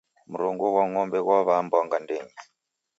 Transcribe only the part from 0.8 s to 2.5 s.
ng'ombe ghwaw'ambwa ngandenyi.